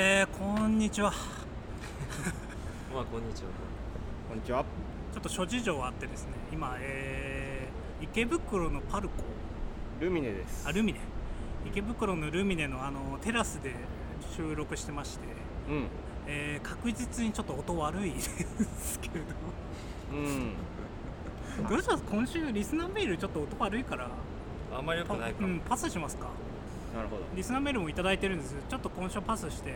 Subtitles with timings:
[0.00, 1.10] えー、こんにちは。
[2.94, 3.48] まあこんにちは。
[4.28, 4.64] こんにちは。
[5.12, 9.24] ちょっと諸事情あってですね今、えー、池袋のパルコ。
[10.00, 10.68] ルミネです。
[10.68, 11.00] あルミネ。
[11.66, 13.74] 池袋のルミネのあのテラスで
[14.36, 15.24] 収録してまして、
[15.68, 15.88] うん。
[16.28, 19.14] えー確実にちょっと音悪いですけど。
[20.12, 20.52] うん。
[21.68, 22.04] どうします？
[22.04, 24.08] 今週リスナーメールちょっと音悪いから。
[24.72, 26.28] あんまり良くないかも、うん、パスしますか？
[26.94, 27.22] なるほど。
[27.34, 28.54] リスナーメールもいただいてるんです。
[28.68, 29.72] ちょっと今週パスして、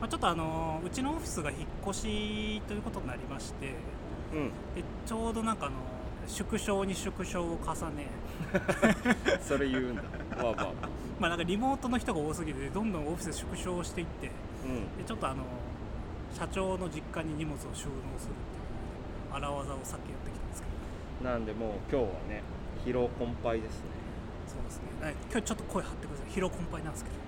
[0.00, 3.74] まあ、ちょっとあのうちのオフィスが引っ越しということになりまして。
[4.32, 4.48] うん。
[4.74, 5.76] でちょうどなんかあの
[6.26, 8.06] 縮小に縮小を重ね。
[9.42, 10.02] それ言うんだ。
[10.02, 10.88] わあわあ。
[11.18, 14.28] まあなんかリモートの人が多すぎてどんどんオフィス縮小していって。
[14.28, 14.32] で
[14.98, 15.04] うん。
[15.04, 15.44] ちょっとあの
[16.32, 17.90] 社長の実家に荷物を収納するってい
[19.32, 21.30] う荒技をさっきやってきたんですけど。
[21.30, 22.42] なんでもう今日はね
[22.84, 23.99] 疲労困憊ですね
[24.70, 24.86] ですね。
[25.02, 25.14] はい。
[25.30, 26.30] 今日ちょっと声張ってください。
[26.30, 27.18] 疲労困憊なんですけど。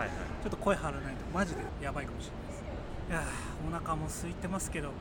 [0.00, 0.16] はいはい。
[0.44, 2.62] ちょっと声張らないとマジでやばいかもしれないです。
[3.08, 4.92] いやーお腹も空いてますけど。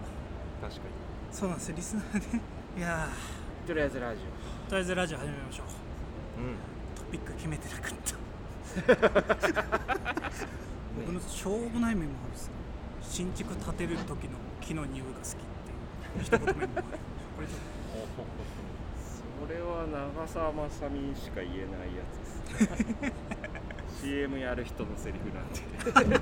[0.62, 0.84] 確かに。
[1.32, 1.76] そうなんですよ。
[1.76, 2.38] リスナーで。
[2.78, 3.10] いや
[3.68, 5.68] とりあえずラジーとりあえずラジオ始めましょう。
[6.42, 6.56] うん。
[6.96, 8.16] トピック決めてなかった。
[10.98, 12.46] 僕のしょうもないメモあるんです。
[12.48, 12.54] よ
[13.02, 15.74] 新築建てる時の木の匂いが好きって
[16.18, 16.98] いう一言メモがある。
[17.36, 17.60] これちょっ
[17.98, 18.87] オそれは
[19.92, 22.18] 長澤まさみしか言えないやつ
[23.02, 24.02] です。
[24.04, 26.22] CM やる人のセリフなんで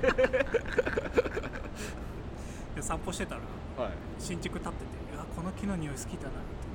[2.75, 3.41] と散歩してたら。
[3.77, 3.93] はい。
[4.19, 6.65] 新築建っててうわこの木の匂い好きだなって。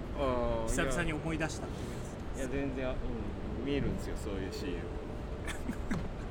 [0.68, 4.76] 久々にい思い出したっていうやつやいや全然、うん、見えるんですよそういう CM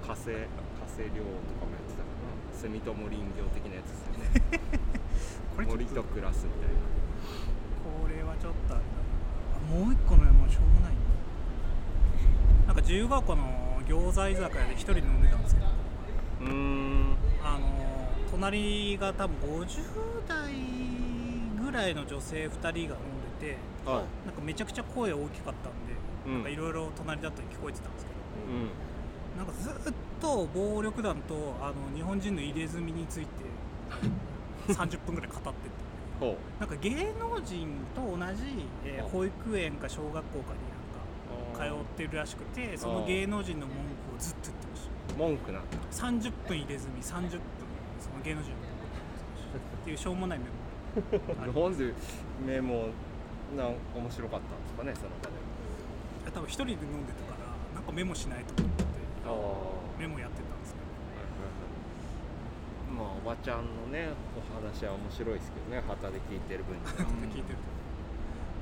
[0.06, 0.30] 火星
[0.78, 4.70] 火星寮とかもやってたかな 住友林業的なやつですよね。
[5.66, 6.80] 森とと暮らすみたいな。
[7.84, 9.04] これはちょっとあれだな。
[9.56, 10.94] あもう一個のメモしょうもない。
[12.68, 15.68] ななんか自由が丘の餃子居酒屋で一人で飲んでたんですけど。
[16.42, 17.70] うーんあの
[18.32, 19.82] 隣が多分50
[20.28, 20.54] 代
[21.60, 22.88] ぐらいの女性2人が飲ん
[23.40, 25.96] でてはなんかめちゃくちゃ声大きかったんで、
[26.28, 26.34] うん。
[26.36, 28.18] なんかいろいろ隣だったり聞こえてたんですけど。
[28.52, 28.70] い、うん。
[29.38, 33.30] なんかずっと暴力団とあの日本人の入れ墨について
[34.74, 35.50] 30分ぐらい語ってて。
[35.50, 35.89] ほ
[36.60, 38.44] なんか芸能人と同じ、
[38.86, 45.16] えーあ保育園か小学校かになんか通ってるらしくてその芸能人の文句をずっと言ってました。
[45.18, 45.60] 文句な。
[45.60, 47.40] んだ30分入れ墨30分
[48.00, 50.52] その芸能人のっていうしょうもないメモ。
[51.70, 51.94] なんで
[52.46, 52.88] メモ
[53.56, 56.32] なん面白かったんですかねその場で。
[56.34, 58.84] 多分一人で飲んでたからなんかメモしないと思って
[59.98, 60.49] メモやってた
[63.24, 66.92] おばちゃんのねお話は面白いですけどね旗で聞いてる分には。
[67.04, 67.58] ど聞いてる。
[67.58, 67.64] と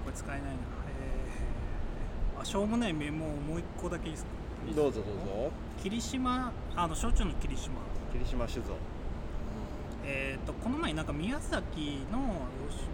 [0.06, 0.47] これ使えないな。
[0.90, 4.31] えー、あしょうもないメモをもう一個だけいいですか？
[4.75, 5.51] どうぞどうぞ。
[5.81, 7.75] 霧島あの焼酎の霧島。
[8.12, 8.73] 霧島酒造。
[10.09, 12.47] えー、とこの前なんか宮崎の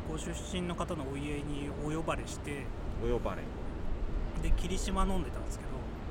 [0.09, 2.65] ご出身の方のお家にお呼ばれして
[3.03, 3.43] お呼ばれ。
[4.41, 5.65] で霧島飲んでたんですけ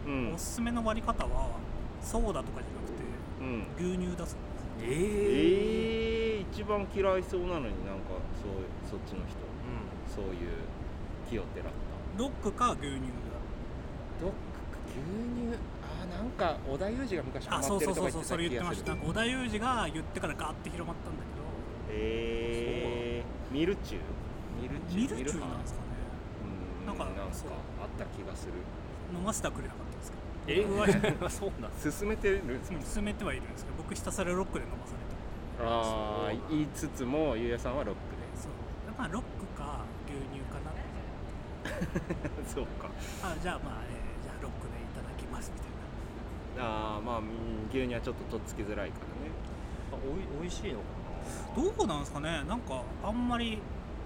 [0.07, 0.35] ど、うん。
[0.35, 1.51] おすすめの割り方は
[2.01, 3.03] ソーダとかじゃなくて
[3.41, 3.97] うん。
[3.97, 4.39] 牛乳だそう
[4.83, 8.53] えええー、一番嫌いそうなのになんかそう
[8.89, 9.39] そっちの人。
[9.39, 9.87] うん。
[10.09, 10.51] そういう
[11.31, 11.73] 気をてらった。
[12.19, 13.01] ロックか牛乳
[14.21, 14.37] ドック
[14.89, 14.95] 牛
[15.49, 15.57] 乳？
[15.83, 18.93] あーなんか織田裕二が昔ハマあそうってるとか言ってたそうそうそうそれ言ってました。
[18.93, 21.33] 織田裕二が言ってからガーって広まったんだけ
[21.95, 24.01] えー、ミルチュー？
[24.63, 25.09] ミルチュー？
[25.09, 25.87] どミルチューなんですかね。
[26.83, 27.31] うんなんかなんかあっ
[27.99, 28.53] た気がする。
[29.15, 29.82] 飲ませてはくれなか
[30.45, 32.79] ったんですけどえ僕はそうなん進めてるんですか？
[32.95, 35.13] 進めてはいるんですけど僕ひたすらロックで飲まされて
[35.65, 38.01] ああ言いつつもゆうやさんはロック
[38.41, 38.53] そう。
[38.99, 40.83] まあロックか牛乳かなで
[42.49, 42.89] そうか。
[43.23, 46.71] あじゃあまあ、えーじゃあロックでいただきますみたいな。
[46.71, 47.27] ああまあうん
[47.71, 49.31] 牛乳はちょっととっつきづらいからね。
[49.93, 50.85] あおいおいしいのか
[51.55, 52.43] どうなんですかね？
[52.49, 53.63] なんかあんまりな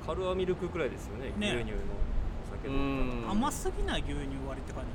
[0.06, 1.54] カルアミルクくらいですよねね。
[1.56, 1.78] 牛乳の
[2.50, 3.30] 酒う飲ん。
[3.30, 4.90] 甘すぎない牛乳割りって感じ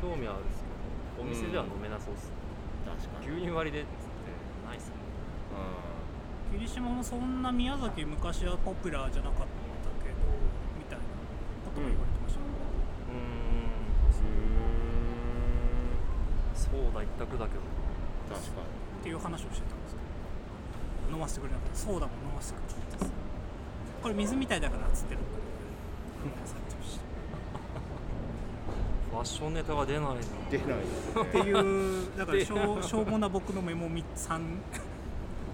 [0.00, 2.30] 興味あるんですけどお店では飲めなそうっす、
[2.84, 3.32] 確かに。
[3.32, 4.32] 牛乳割りでっつって
[4.68, 4.94] ないっすね
[6.52, 10.16] 霧島もそんな宮崎昔はポピュラーじゃなかったけど
[10.78, 11.04] みたいな
[11.66, 12.46] ことも言われてました、ね。
[13.10, 14.22] うーん。
[16.54, 17.66] うそうだ一択だけど。
[18.30, 20.00] 確かっていう話をしてたんですけ
[21.10, 21.14] ど。
[21.14, 21.76] 飲ませてくれなかった。
[21.76, 23.12] ソーダも飲ませてくれなかったです。
[24.02, 26.54] これ水みたいだからっつってロックで飲まさ
[29.16, 30.14] ファッションネタが出ないな。
[30.14, 30.20] に
[30.50, 30.66] 出ない。
[31.22, 34.42] っていうだから しょうしょうもな僕のメモ 3, 三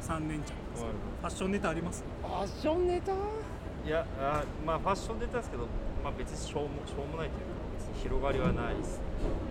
[0.00, 2.02] 三年ちゃんですけどファッションネタあります？
[2.22, 3.12] ファッションネタ？
[3.86, 5.64] いやあまあファッションネタですけど、
[6.02, 9.00] まあ、別にしょうもしょうもないというか別に広がりはないです。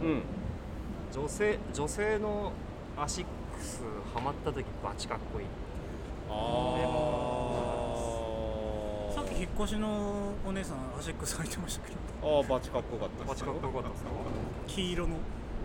[0.03, 0.21] うん。
[1.13, 2.51] 女性女性の
[2.97, 3.27] 足ク
[3.61, 3.81] ス
[4.13, 5.45] ハマった時バチかっこいい。
[6.29, 7.00] あさっき引っ
[9.61, 11.97] 越しのお姉さんアシックス履いてましたけど
[12.39, 14.09] あーバチかっこよかったバチかっこよかったですか
[14.67, 15.15] 黄色の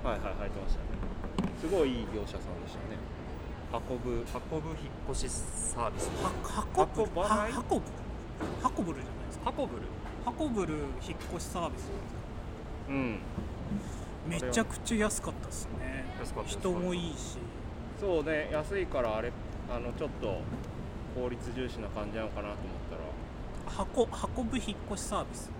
[0.04, 3.00] はいはい履いてましたねすごいいい業者さんでしたね
[3.72, 7.84] 運ぶ運ぶ引っ越しサービスは運ぶ運ばないは運ぶ
[8.76, 9.82] 運ぶるじゃないですかハコブル
[10.46, 11.90] 運ぶる引っ越しサービス
[12.88, 13.19] うん
[14.28, 17.38] めちゃくちゃ安かったですね安かったです人もいいし
[17.98, 19.32] そうね安いからあれ
[19.70, 20.40] あのちょっと
[21.14, 22.60] 効率重視な感じなのかなと思っ
[22.90, 23.00] たら
[23.66, 25.50] 運運ぶ引っ越しサービス。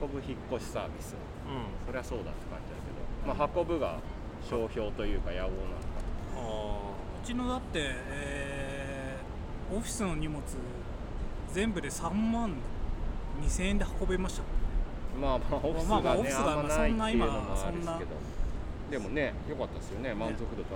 [0.00, 1.14] 運ぶ引っ越しサービス。
[1.46, 1.86] うん。
[1.86, 3.98] そりゃそうだって感じだけど、まあ、運ぶが
[4.48, 5.56] 商標というか野望なのか。
[6.36, 6.90] あ
[7.22, 7.80] うちのだって、
[8.10, 8.96] えー
[9.68, 10.40] オフィスの荷物
[11.52, 12.52] 全部で3万
[13.42, 14.42] 2000円で運べました。
[15.20, 18.10] まあまあオフィスがね、まあまあオフィスがあんまないっていうのもそんなですけど
[18.90, 20.66] でもね良かったですよね満足度高くて、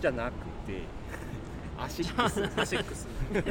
[0.00, 0.32] じゃなく
[0.66, 0.82] て。
[1.78, 2.42] アシックス。
[2.58, 3.06] アシックス。
[3.34, 3.42] あ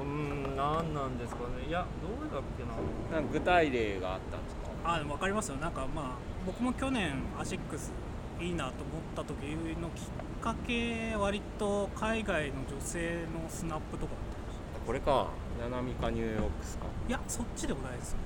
[0.00, 1.68] うんなんなんですかね。
[1.68, 3.20] いやどうだっけな。
[3.20, 4.62] なんか具体例があったんですか？
[4.84, 5.56] あでも分かりますよ。
[5.56, 6.04] なんかまあ
[6.46, 7.92] 僕も去年アシックス
[8.40, 9.34] いいなと思った時
[9.80, 10.04] のきっ
[10.42, 14.62] かけ割と海外の女性のスナップとかだったんですよ。
[14.86, 15.28] これか
[15.60, 16.86] ナナミかニューヨークスか？
[17.08, 18.18] いやそっちでもないですよ。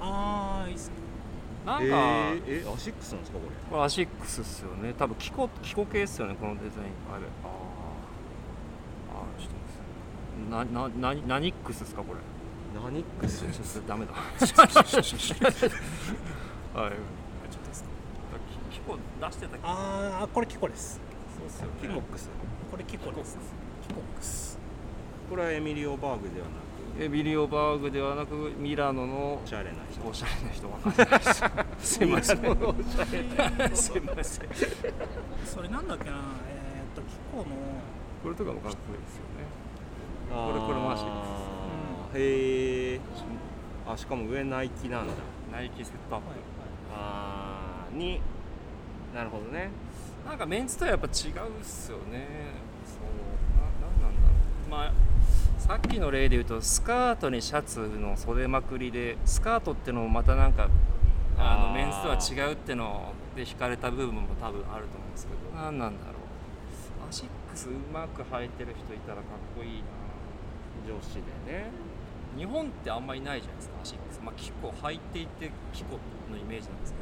[0.00, 0.94] ああいいっすね。
[1.64, 3.50] なんか、えー、えアシックスなんですかこれ？
[3.70, 4.94] これアシックスっすよね。
[4.98, 7.14] 多分キコキコ系っすよねこのデザイン。
[7.14, 7.26] あれ。
[7.44, 7.48] あ
[10.50, 12.20] ななな何ックスですかこれ？
[12.82, 13.40] ナニックス？
[13.40, 14.12] ちょっとダメだ。
[14.12, 14.42] はい。
[14.42, 14.70] ちょっと
[18.70, 21.00] キキコ出してたああこれキコです。
[21.38, 21.72] そうっすよね。
[21.82, 22.28] キコックス。
[22.70, 23.38] これキコです
[23.88, 24.58] キコックス。
[25.28, 26.52] これはエミリオバーグではな
[26.98, 30.08] えビリオバーグではなくミラノのくおしゃれな人。
[30.08, 30.68] おしゃれな人。
[30.68, 31.42] わかんないです。
[31.98, 32.36] すいません。
[33.74, 34.48] すいません。
[35.46, 36.16] それなんだっけな。
[36.48, 37.44] えーっとキコの
[38.24, 39.46] これとかもかっこいいですよね
[40.30, 41.06] これこれもアシッ
[42.12, 43.00] クス、へえ、
[43.86, 45.12] あ、しかも上ナイキなんだ。
[45.50, 46.26] ナイキセットアップ、
[46.94, 47.96] あー。
[47.96, 48.20] に
[49.12, 49.70] なるほどね。
[50.24, 51.12] なんかメンズとはやっぱ違うっ
[51.64, 52.28] すよね。
[52.86, 53.04] そう。
[53.58, 54.34] ななんなんだろ
[54.68, 54.70] う。
[54.70, 54.92] まあ
[55.58, 60.68] さっきの例で言うとスカートにシャツの袖まくりでスカートってのもまたなんか
[61.36, 65.38] あのメンズとは違うってので惹かれた部分も多分あると思うんですけど。
[65.60, 67.08] 何なんだろう。
[67.08, 69.24] アシックスうまく履いてる人いたらかっ
[69.56, 69.99] こいいな。
[70.86, 71.20] 女子で
[71.52, 71.70] ね。
[72.36, 74.20] 日本ってあんまりないじゃないですかアシックス。
[74.22, 75.98] まあキコ履いていてキコ
[76.30, 76.94] のイメージなんです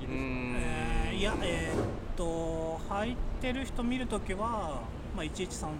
[0.00, 0.12] けど。
[0.12, 0.56] いいですかん。
[0.56, 1.86] えーいやえーっ
[2.16, 4.82] と履いてる人見るときは、
[5.16, 5.78] まあ、1130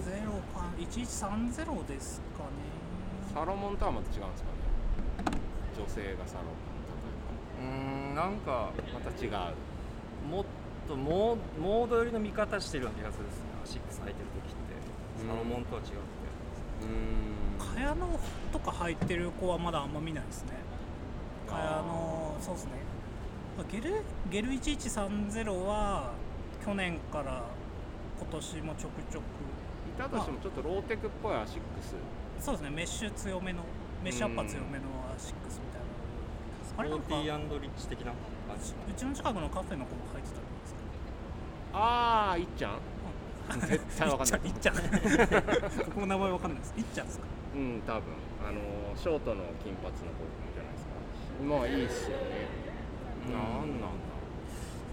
[0.00, 2.50] ゼロか1130ですかね。
[3.32, 5.38] サロモンとはまた違うんですかね。
[5.76, 6.44] 女性がサロ
[7.60, 7.66] うー
[8.12, 9.32] んなんかモンまた違う。
[10.28, 10.44] もっ
[10.88, 14.61] とモーモード寄りの見方してるような気がするですねアシックス履いてる時って
[15.22, 15.94] サロモンとは違って。
[16.82, 18.20] うーん茅ノ
[18.52, 20.52] とか履いてる子はまだあんま見ないですね。
[21.46, 22.70] 茅野そうですね。
[23.56, 26.12] まあゲルゲル1130は
[26.64, 27.44] 去年から
[28.18, 29.22] 今年もちょくちょく。
[29.22, 31.94] いたとしてもちょっとローテクっぽいアシックス。
[32.44, 32.70] そうですね。
[32.70, 33.62] メッシュ強めの
[34.02, 34.84] メッシュアッパー強めの
[35.14, 35.86] アシックスみたいな。
[36.66, 38.16] スポーティーリッチ的な感
[38.62, 38.72] じ。
[38.72, 40.74] うちの近くのカフェの子も履いてたんです
[41.74, 42.72] ああいっちゃん？
[43.60, 44.40] 絶対わかんない。
[44.48, 45.42] いっちゃんいっちゃん
[45.84, 46.74] 僕も名前わかんないです。
[46.76, 47.24] いっちゃんですか？
[47.54, 48.02] うん多分
[48.42, 48.60] あの
[48.96, 50.92] ショートの金髪の子じゃないですか。
[51.44, 52.48] まあいいっすよね
[53.30, 54.12] なんなんだ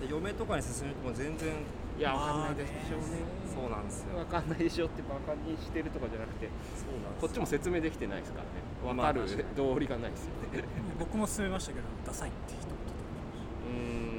[0.02, 1.50] で嫁とかに勧めても全然
[1.98, 3.06] いやまあわかんないでしょうね。
[3.50, 6.48] そうなんですよわかんないでしょってバカにしてるとかじゃなくて。
[6.78, 8.50] そうなんこっちも説明できてないですからね。
[8.86, 9.26] わまあかる
[9.58, 10.64] 道理がないですよね。
[11.00, 14.19] 僕も勧めましたけどダサいって一言うー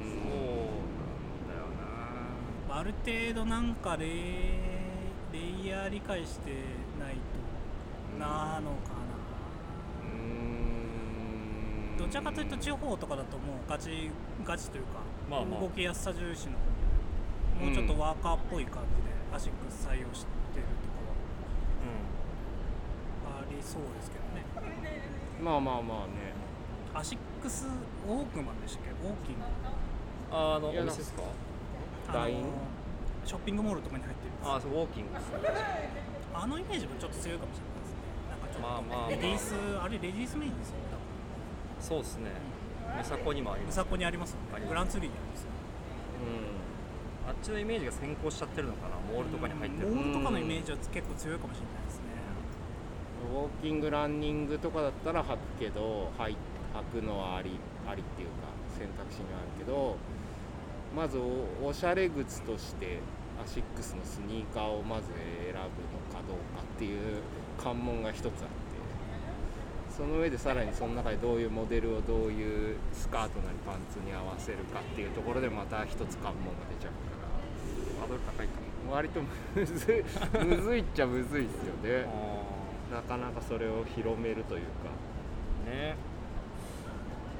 [2.81, 6.49] ある程度なんかレイレイヤー理解して
[6.99, 8.77] ないとなのか
[10.03, 11.95] うーん。
[11.95, 14.09] などちらかというと地方とかだともうガチ
[14.43, 14.97] ガチというか、
[15.29, 15.61] まあまあ。
[15.61, 16.53] 動きやすさ重視の
[17.63, 21.05] もうちょっとワーカーっぽい感じでアシックス採用してるとこ
[23.29, 24.43] ろはありそうですけどね。
[25.39, 26.33] まあまあまあね。
[26.95, 27.67] アシックス
[28.07, 28.89] ウォークマンでしたっけ？
[28.89, 29.43] ウォーキング。
[30.31, 31.21] あのお店ですか？
[32.09, 32.43] あのライン
[33.25, 36.11] ショッピングモールとかに入ってるやつあそうウォーキングですね。
[36.33, 38.01] あのイメージもちょっと強いかもしれないですね。
[38.31, 39.09] なんかちょっと、まあまあまあ。
[39.09, 40.91] レディースあれレディースメインですよね。
[41.81, 42.31] そうですね。
[42.97, 43.77] メサコにもあります。
[43.77, 44.31] ムサコにあります。
[44.31, 45.49] よねグランツリーにありますよ。
[47.25, 48.95] うあっちのイメージが先行しちゃってるのかな。
[49.11, 49.87] モールとかに入ってる。
[49.89, 52.11] モールとかのイメージは結構強いかもしれないですね。
[53.31, 53.35] ん。
[53.35, 56.37] ウォーキングランニングとかだったら履くけど履い
[56.73, 59.97] 履くのはありありっていうか選択肢にはあるけど
[60.95, 62.99] まずおおしゃれ靴として
[63.43, 65.61] アシックスのスニーカーをまず選ぶの
[66.11, 67.21] かどうかっていう
[67.57, 68.41] 関門が一つあって
[69.95, 78.01] その上でさらにその中でどういうモデルをどういうスカートなりパンツに合わせるかっていうところでまた一つ関門が出ちゃうから。
[78.01, 78.07] ハー。
[78.07, 78.53] ドル高いか
[78.89, 79.21] 割と
[79.55, 82.07] むずいむずいっちゃむずいですよね。
[82.91, 84.67] あなかなかそれを広めるというか。
[85.67, 85.95] ーね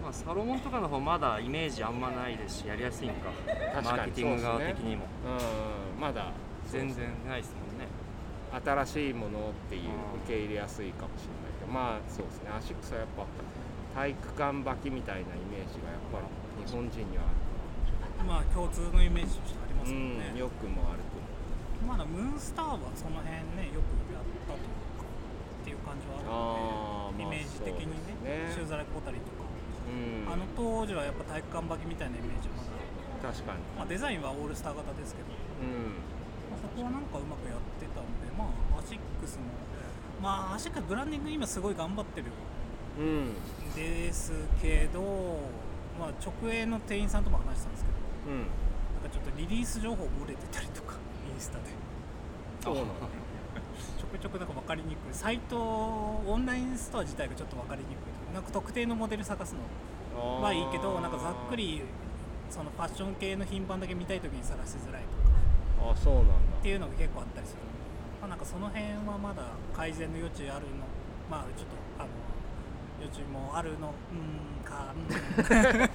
[0.01, 3.29] まあサロモンとかの方まだイメージあんまないですしやりやすいんか。
[3.47, 3.85] 確かに。
[3.85, 6.31] マーケティング側的にも、うんまだ。
[6.67, 7.87] 全然ないですもんね。
[8.51, 10.21] 新しいものっていううん。
[10.23, 11.71] 受け入れやすいかもしれないけど。
[11.71, 12.49] まあそうですね。
[12.49, 13.25] アシックスはやっぱ
[13.95, 17.23] 体育館履きみたいなイメージがやっぱり日本人には
[18.19, 21.19] あまあ共通のイメージとしてありまるすもんね、うんよくもあると
[21.83, 27.91] まだムーンスターはその辺ねよくやったというかっていう感じはあるので、イメージ的に
[28.23, 28.53] ねね。
[28.53, 29.40] シューズライコタリとか、うん
[30.31, 33.59] あの当時はやっぱ体育館履きみたいなイメージはまだ、確かに。
[33.77, 35.99] まあ、デザインはオールスター型ですけど、うん。
[36.51, 39.51] まあ、そこはなんかうまくやってたんでまあアシックスも
[40.21, 42.27] まあアシックスブランディング今すごい頑張ってる。
[42.99, 43.33] うん。
[43.75, 44.31] です
[44.61, 45.01] けど、
[45.99, 47.97] まあ、直営の店員さんとも話したんですけど。
[48.31, 48.39] うん。
[48.39, 50.95] なんかちょっとリリース情報漏れてたりとか
[51.27, 51.65] インスタで。
[52.61, 52.87] そうなの。
[53.97, 55.13] ちょくちょくなんか分かりにくい。
[55.13, 59.55] サイトオンラインストア自体がちょっと分かりにくいなんか特定のモデル探す
[60.15, 61.81] のはいいけどなんかざっくり
[62.49, 65.09] そのファッション系の品番だけ見たい時に探しづらいと
[65.85, 65.91] か。
[65.91, 66.33] あそうなんだ。
[66.59, 67.59] っていうのが結構あったりする
[68.21, 69.43] まあなんかその辺はまだ
[69.75, 70.85] 改善の余地あるの。
[71.29, 72.09] まあちょっとあの
[72.99, 73.93] 余地もあるの。
[74.11, 75.07] うんかうん。
[75.79, 75.89] めっ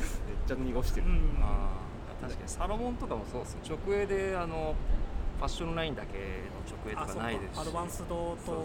[0.46, 1.38] ちゃ濁してる、うん。
[1.42, 2.22] あー。
[2.22, 2.48] 確かに。
[2.48, 3.56] サロモンとかもそうです。
[3.68, 4.74] 直営であの
[5.38, 7.22] ファッションラインだけの直営とかか。
[7.22, 7.60] ないですし。
[7.60, 8.62] アドバンスドとそうそ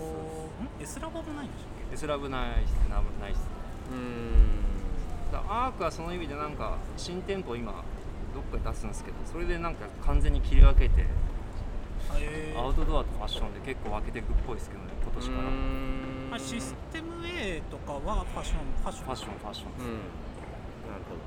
[0.77, 0.81] うん？
[0.81, 2.71] エスラボもないんでしょエスラブないっす。
[2.89, 3.47] なないっす
[3.91, 5.31] うん。
[5.31, 7.83] だアークはその意味でなんか新店舗今
[8.33, 11.05] どっかに出すんですけどそれでなんか完全に切り分けて
[12.57, 15.49] アウトドアとファッションで結構分けていくっぽいですけどね今年から。
[16.31, 18.59] まあ、システム A とかはファッション。
[18.81, 19.31] ファッションファッション。
[19.35, 19.99] ファッションうん。
[20.87, 21.19] なるほど。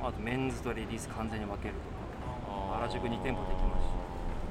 [0.00, 2.76] まああとメンズとレディース完全に分けるとか。
[2.76, 3.96] あ原宿に店舗できますし。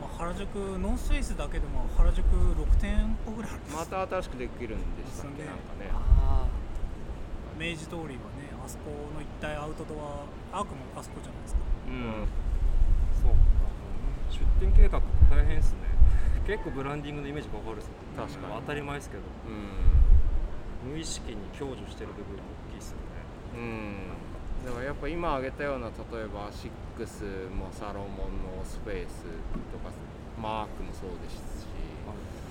[0.01, 3.75] まあ、原宿ノースフェイスだけでも原宿6店舗ぐらいあるんです。
[3.77, 5.45] また新しくできるんでしたっけ？
[5.45, 5.89] なんかね。
[5.93, 6.38] あ
[7.59, 10.23] 明治通りはねあそこの一帯アウトドア
[10.59, 11.59] アークもあそこじゃないですか。
[11.59, 12.27] あうん、うん
[13.19, 13.67] そうか。
[14.31, 15.91] 出店計画って大変ですね。
[16.47, 17.93] 結構ブランディングのイメージが分かるっすね。
[18.15, 18.53] 確かに。
[18.55, 19.23] 当たり前ですけど。
[19.51, 20.91] うん。
[20.91, 23.19] 無意識に享受してる部分が大きいっすよね。
[23.53, 24.65] うん。
[24.65, 29.23] だからやっぱ今挙げたような例えばアシックスもサロモンのスペース
[29.71, 29.91] とか
[30.39, 31.58] マークもそうですし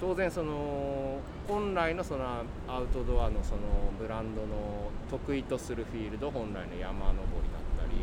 [0.01, 2.25] 当然その本来のその
[2.69, 3.61] アウトドアのその
[3.99, 7.99] ブランドの得意とするフィールド本来の山登りだったり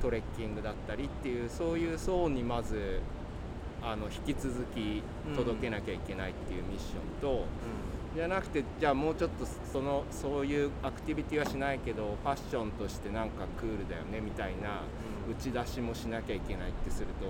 [0.00, 3.00] トレッキングだったりっていうそういう層にまず
[3.82, 5.02] あの引き続き
[5.34, 7.44] 届けなきゃいけないっていうミッションと、
[8.16, 15.16] じゃなくてじゃあもうちょっとそのそういうアクティビティはしないけどファッションとしてなんかクールだよねみたいなうん。
[15.28, 17.26] 打ち出しもしなきゃいけないってすると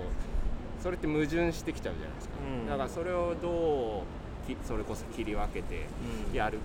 [0.87, 2.65] それって矛盾してきちゃうじゃないですか、うん。
[2.65, 5.83] だからそれをどうきそれこそ切り分けて
[6.31, 6.33] うん。
[6.33, 6.59] やる、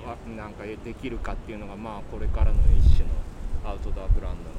[0.00, 3.12] わなんかできるかっていうのがまあこれからの一種の
[3.68, 4.56] アウトドアブランドの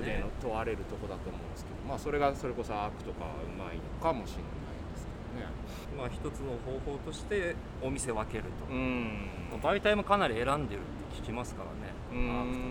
[0.00, 5.50] 腕の問われるとこだと思うんですけど、まあそれがそれこそアークとかはうまいのかもしれないですけどね。
[5.98, 9.26] まあ一つの方法としてお店分けると、うん。
[9.60, 11.90] 媒体もかなり選んでるって聞きますからね。
[12.14, 12.68] アークとか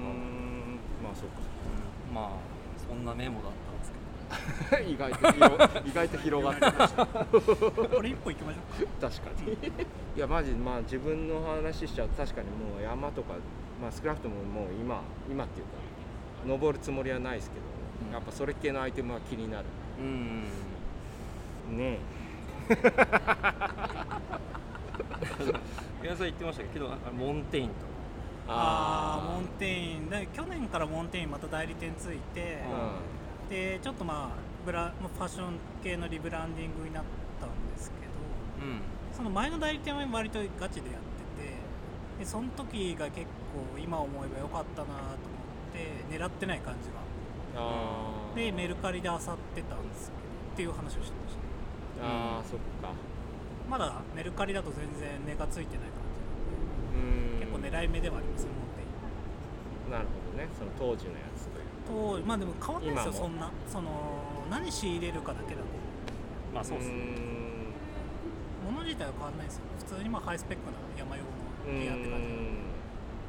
[1.03, 1.43] まあそうか。
[2.07, 2.15] うん。
[2.15, 2.29] まあ
[2.87, 3.49] そんなメモだ
[4.85, 7.05] 意外と広意外と広がってました。
[7.05, 9.09] これ一歩行きましょうか。
[9.09, 9.53] 確かに。
[10.15, 13.33] いやマジまあ自分の話しちゃうと確かにもう山とか、
[13.81, 15.71] まあ、少なくとももう今今っていうか
[16.47, 17.61] 登るつもりはないですけど、
[18.07, 18.13] うん。
[18.13, 19.65] やっぱそれ系のアイテムは気になる。
[19.99, 20.43] うん
[21.77, 21.99] ね
[26.01, 27.73] 宮さん言ってましたけどあモンテインと
[28.47, 30.09] ああモンテイン。
[30.09, 33.12] で去年からモンテインまた代理店ついて、う
[33.53, 37.03] でちょっとまあブラまあファッション系のリブランディングになっ
[37.39, 38.81] たんですけどうん。
[39.15, 41.01] その前の代理店は割とガチでやっ
[41.37, 41.53] てて
[42.17, 45.37] でその時が結構今思えば良かったなと思
[45.69, 47.61] って狙ってない感じが。
[47.61, 48.35] んあー。
[48.35, 52.05] でメルカリで漁ってたんですけどっていう話をしてました。
[52.07, 52.89] あーそっか。
[53.69, 57.39] まだメルカリだと全然値がついてない感じうん。
[57.39, 60.49] 結構狙い目ではありますねモンテインなるほどね。
[60.57, 61.32] その当時のやつ
[61.87, 63.51] というとまあでも変わんないですよそんな。
[63.67, 63.89] その
[64.49, 65.67] 何仕入れるかだけだと。
[66.53, 66.93] まあそうっすね。
[66.95, 67.63] ん。
[68.65, 69.61] 物自体は変わんないですよ。
[69.79, 71.43] 普通にまあハイスペックな山用の
[71.79, 72.27] ギアって感じ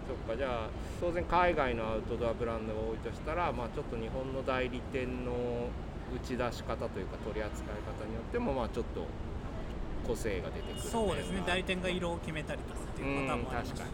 [0.06, 0.68] そっかじゃあ
[1.00, 5.32] 当然海外のアウトドアブランドが多いとしたら、まあ、ちょっと日本の代理店の
[6.14, 9.06] 打ち出し方というか取り扱い方によってもまあちょっと
[10.06, 11.42] 個性が出てくるそうですね。
[11.46, 13.80] 代理理店が色を決めたりとかっていうパターンもありますし。
[13.80, 13.87] ね。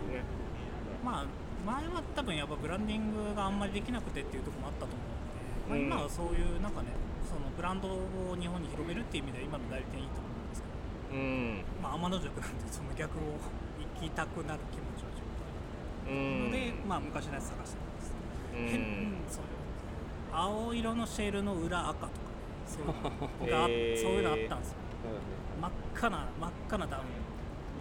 [1.04, 1.24] まあ
[1.66, 6.88] 前は多分やっぱブランディングがあんまりできなくてっていうところもあったと思うので、まあ、今はそういうなんかね
[7.28, 11.64] そのブランドを日本に広めるっていう意味では今の代理店いいと思うんですけどうん。
[11.82, 15.44] まあ天の塾なんでその逆を行きたくなる気持ちはちょっと
[16.08, 18.12] あうんるので、まあ昔のやつ探してます、
[18.56, 18.66] うん。
[18.66, 19.44] 変うんそう
[20.32, 23.74] 青色のシェルの裏赤とかねそういうのがそう
[24.14, 24.76] いうのあったんですよ。
[25.60, 27.04] 真っ赤な真っ赤なダウン。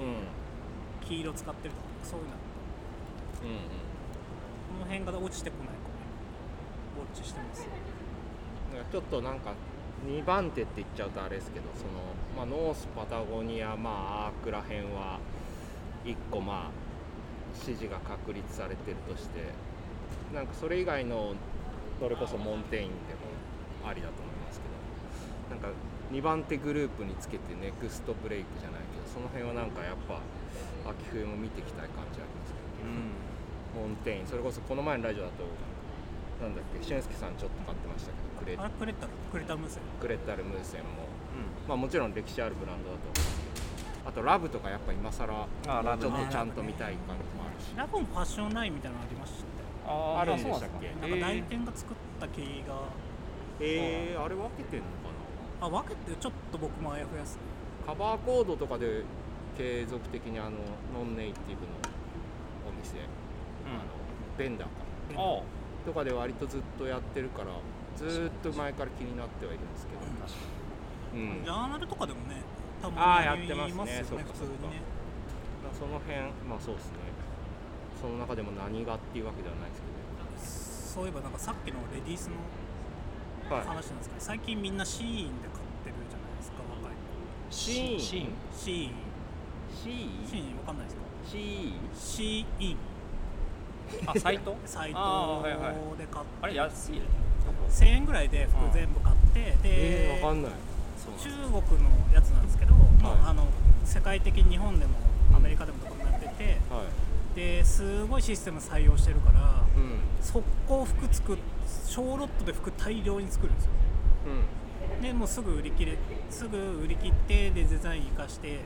[0.06, 1.08] うん。
[1.08, 2.32] 黄色使ってるとかそういうの
[3.42, 3.46] こ
[4.80, 5.74] の辺が落ちてこないか
[7.00, 7.68] ウォッチしてます
[8.92, 9.54] ちょっとなんか
[10.08, 15.20] 2番手って言っちゃうとあれですけどその、まあ、ノースパタゴニアまあアークら辺は
[16.06, 16.90] 1個まあ
[17.54, 19.52] 支持が確立されてるとして
[20.34, 21.34] なんかそれ以外の
[22.00, 25.78] それこそモンテインでもありだと思いますけどなんか
[26.12, 30.22] 2番手グループにつけてネクストブレイクじゃないけどその辺はなんかやっぱ
[30.90, 33.29] 秋冬も見ていきたい感じありますけど、
[33.76, 35.44] モンテインそれこそこの前のラジオだと
[36.42, 41.06] なんだっけ俊介さんちょっと買ってましたけどクレあれクレタルクレタル無線クレッタルムーセンも、
[41.68, 43.02] まあ、もちろん歴史あるブランドだと。
[43.02, 46.12] 思うんですけどあとラブとかやっぱ今更あラブね。
[46.12, 50.16] ちょっとちゃんと見たい感じもあるし、ラボンファッションラインみたいなのありましたよ。
[50.16, 50.90] ああるんでしたっけ？
[51.08, 51.28] なんか？
[51.28, 52.76] 代理店が作った木が。
[53.60, 55.12] えー、あれ分けてんのか
[55.62, 57.38] あ分けてちょっと僕もあやふやっす
[57.86, 59.04] カバーコードとかで
[59.58, 60.52] 継続的にあの
[60.96, 61.76] ノンネイティブの
[62.70, 62.96] お店、
[64.38, 64.74] ベンダーか。
[65.16, 65.42] あ
[65.86, 67.48] とかで割とずっとやってるから
[67.96, 72.44] ずーっと前から気になってはいるんですけど、うん、ジャーナルとかでもね
[72.82, 73.76] たあまにーやってますね。
[73.76, 74.82] 言いますよそうかね普通にね。
[75.74, 76.98] その辺まあそうですね。
[78.00, 79.76] その中でも何がっていうわけではないで
[80.40, 82.36] すそういえばなんかさっきのレディースの
[83.44, 83.68] けどはい。
[83.68, 87.56] 話なんですけど、最近みんなシーインで買ってるじゃないですか若い子。
[87.56, 88.00] シーン？
[88.00, 88.32] シーン。
[88.56, 88.94] シーイン？
[89.74, 90.58] シーシーイン？
[90.58, 91.02] わかんないですか？
[91.26, 91.74] シー？
[91.96, 92.78] シーイン
[94.06, 94.56] あサイト？
[94.66, 95.44] サイト
[95.98, 96.32] で買って。
[96.42, 97.02] あれ安いね。
[97.70, 100.52] 1000円ぐらいで服全部買ってで、えー、わかんない。
[101.18, 103.18] 中国のやつなんですけど、もうはい。
[103.28, 103.48] あの
[103.86, 104.94] 世界的に日本でも
[105.36, 107.36] アメリカでもどこでもやっててはい。
[107.36, 110.00] ですごいシステム採用してるからうん。
[110.22, 111.38] 速攻服作っ
[111.86, 113.72] 小ロットで服大量に作るんですよ。
[114.28, 115.02] うん。
[115.02, 115.98] でもうすぐ売り切れ
[116.30, 118.60] すぐ売り切ってでデザイン生かして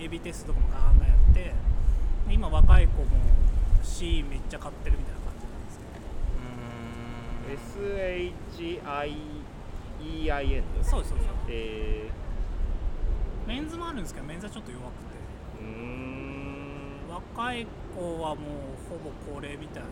[0.00, 1.40] エビテストとかもガーンガンやって
[2.28, 3.06] で今若い子も
[3.82, 5.84] C めっちゃ買ってるみたいな感じなんですけ
[8.56, 8.62] ど。
[10.02, 11.10] SHIEIN そうです。
[11.10, 12.10] そうですえ
[13.46, 15.16] メンズもあるんですけどメンズはちょっと弱くて。
[15.62, 18.46] ー、うーん若い子はもう
[18.88, 19.88] ほぼこれみたいな。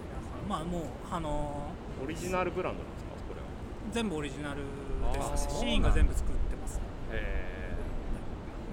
[0.48, 1.70] まあもうあの
[2.02, 3.10] オリジナルブランドなんですか？
[3.28, 3.46] これは。
[3.92, 4.62] 全部オリジナル
[5.04, 5.46] あです。
[5.48, 5.50] ー。
[5.60, 6.80] シーンが全部作ってます。
[7.12, 7.76] へ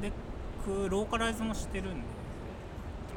[0.01, 0.11] で
[0.63, 2.07] くローカライズもしてるんで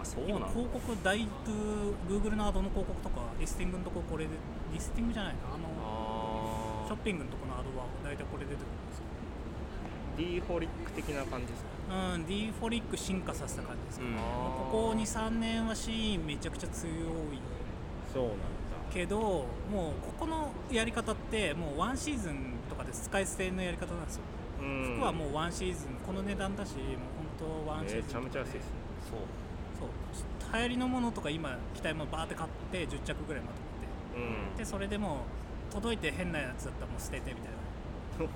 [0.01, 0.39] あそうなの？
[0.39, 4.31] 今広告だいぶ Google のアドの広告とかリスティングのとここれで
[4.73, 5.41] リスティングじゃないな。
[5.55, 9.05] あのあショッピングのとこのアドは大体これ出てくるんですよ。
[10.19, 11.71] D ホリック的な感じですか？
[12.15, 14.17] うん D フォリック進化させた感じですかね、うん。
[14.19, 16.97] ここ23年はシーンめちゃくちゃ強い。
[18.13, 18.41] そうなんだ。
[18.93, 19.47] けどもう
[20.03, 24.23] ここのやり方ってもうワンシーズンとかで使い捨てのやり方なんですよ、
[24.61, 24.97] うん。
[24.97, 26.85] 服はもうワンシーズンこの値段だしもう
[27.39, 28.71] 本当ワンシーズンめちゃめちゃ安いですね。
[29.09, 29.21] そう
[30.55, 33.55] 流行りのものとか今着たいものバーって買って10着ぐらいまと
[34.17, 34.57] めうん。
[34.57, 35.25] てでそれでも
[35.71, 37.53] う届いて変なやつだったらもう捨ててみたい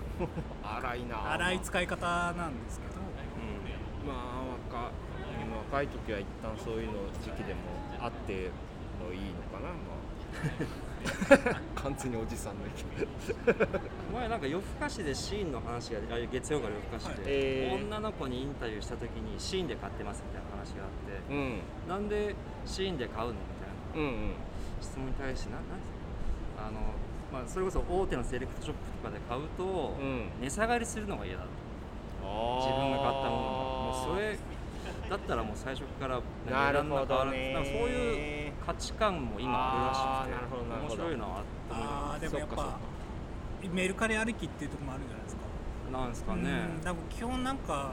[0.65, 2.95] 荒いなな荒い使い方なんですけど。
[4.07, 4.17] まあ
[4.77, 4.91] 若
[5.73, 7.61] 若い時は一旦そういうの時期でも
[8.01, 8.51] あって
[9.03, 10.94] もいいのかなまあ
[11.77, 13.09] 完全におじさんの意見。
[14.15, 17.75] 前なんか夜更かしでシーンの話があ月曜から夜更かしで、えー。
[17.75, 20.91] 女の子にインタビューした時にシーンで買ってますみたいな話があっ
[21.29, 21.61] て、うん。
[21.89, 23.39] なんでシーンで買うのみ
[23.95, 24.09] たいな。
[24.09, 24.35] うんうん。
[24.81, 25.65] 質問に対してななん
[26.69, 26.81] あの、
[27.33, 30.31] まあ、それこそ大手のセレクトショップとかで買うと、うん。
[30.41, 31.49] 値下がりするのが嫌だと。
[32.25, 33.75] 自分が買ったものが。
[33.85, 34.39] もうそれ
[35.11, 42.79] だったらもう最初から値段が変わらずなんかそういうね価値観も今あるらしくて面白いなと思いあーでもやっぱ
[43.73, 45.43] メルカリ歩きっていうところもあるんじゃないですか。
[45.93, 46.51] なんですかね。
[46.87, 47.93] うん基本なんか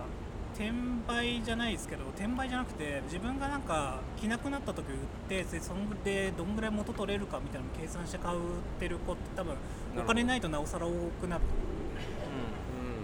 [0.54, 0.69] 転
[1.08, 4.97] 売じゃないですけど転売じゃなくて自分がなんか着なくなった時売っ
[5.30, 8.41] てでそんでどんぐらい元取れるかみたいなの計算して買うっ
[8.80, 9.56] てる子って多分
[9.97, 11.41] お金ないとなおさら多くなる。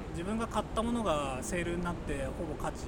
[0.09, 0.11] うん。
[0.11, 2.87] 自分が買ったものがセールになってほぼ価値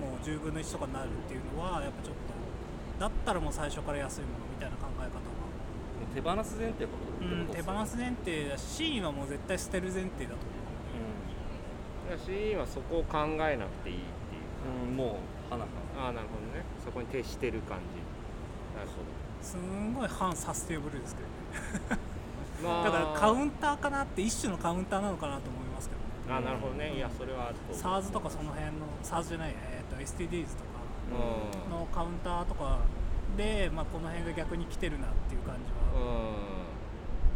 [0.00, 2.36] もう10分の1とかになるっていうのはやっぱちょっと
[3.00, 5.36] だったらもう最初から安いものみたいな考え方は。
[6.14, 10.56] 手放す前提ってことうん、手ってこと放す前提だしシーンはもう絶対捨てる前提だと思
[12.08, 16.64] いやシーンはそこを考えなくていいっていううん、うん、もう花かああなるほどね。
[16.84, 17.98] そこに徹してる感じ。
[18.76, 22.00] なるほうすんごい反サステイブルですけどね。
[22.62, 26.06] ど まだからカウンンターかなって一種のカウンターなのかなと思いますけどね。
[26.34, 26.94] ああなるほどね。
[26.94, 30.80] いやそれはあると SARS とかその辺の SARS じゃない、えー、と STDs とか
[31.12, 32.78] うんのカウンターとか
[33.36, 36.06] で、まあ、この辺が逆に来てるなっていう感じうん。
[36.06, 36.12] は、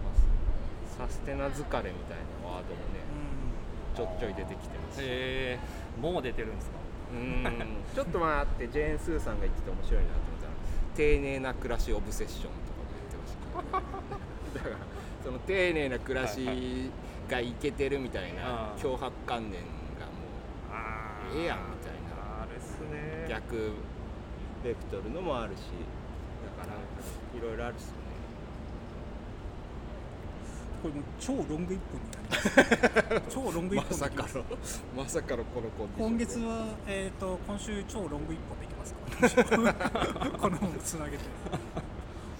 [0.05, 3.01] まあサステナ疲れみたいなワードもね
[3.95, 5.03] ちょっちょい出てきてますし。
[5.05, 6.77] へえもう出てるんですか？
[7.13, 7.45] うん。
[7.95, 10.53] ちょっと待ってジェーン・スーさんが言ってて面白いなと思ったら
[10.97, 13.83] 丁寧な暮らしオブセッションとかも言ってまし
[14.55, 14.77] た、 だから
[15.25, 16.91] その丁寧な暮らし
[17.29, 19.61] がいけてるみたいな脅迫観念
[19.99, 20.13] がも
[20.73, 22.00] あうええやんみたいな
[23.31, 23.71] 逆
[24.65, 25.61] ベクトルのもあるし
[26.59, 26.75] だから
[27.39, 28.01] いろいろあるっすよね。
[30.83, 33.31] これもう超ロング一本になります。
[33.31, 34.37] 超ロング一本ます。
[34.37, 34.45] の
[34.97, 40.35] まさかのこのコン今月は、えー、と今週超ロング一本でいきますか。
[40.39, 41.23] この本つなげて。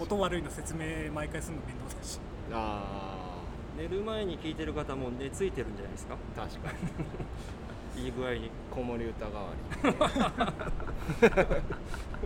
[0.01, 2.19] 音悪いの説明毎回するの面倒だし。
[2.53, 3.37] あ
[3.79, 6.17] 寝る前に聞いてる方も寝ついてるんじゃないですか。
[6.37, 6.79] あ確かに
[7.97, 9.61] いい具合に子守歌代わり。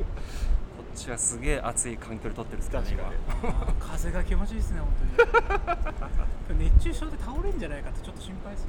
[0.04, 3.52] こっちはすげえ暑い環境で撮ってるんですからね確かに。
[3.52, 4.88] あー風が気持ちいいですね本
[6.46, 6.64] 当に。
[6.70, 8.68] 熱中症で倒れんじゃないかってちょっと心配ですよ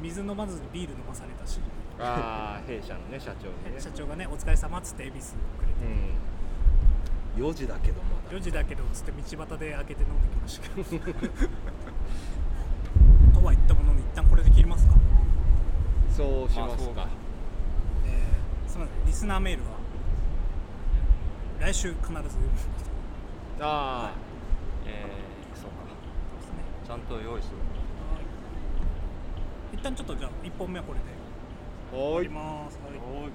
[0.00, 1.60] 水飲まずにビール飲まされたし。
[1.98, 3.80] ああ弊社のね社長にね。
[3.80, 5.74] 社長がねお疲れ様っつって恵比寿くれて。
[7.38, 7.44] うん。
[7.50, 8.36] 4時だけどまだ。
[8.36, 10.84] 4時だけどつって道端で開けて飲んできましたけど。
[13.40, 14.94] とは言ったものの一旦これで切りますか
[16.16, 17.08] そうしますか。
[18.06, 19.06] えーすみません。
[19.06, 19.70] リスナーメールは
[21.60, 22.24] 来週必ず読む
[23.60, 24.12] ああ
[24.86, 25.84] えー、そうか。
[26.38, 26.62] ですね。
[26.86, 27.54] ちゃんと用意して
[29.72, 32.04] 一旦ちょっとじゃあ1本目はこれで。
[32.14, 32.28] はい。
[32.28, 33.30] ます、はい